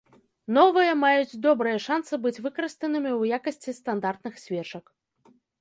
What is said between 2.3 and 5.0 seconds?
выкарыстанымі ў якасці стандартных свечак.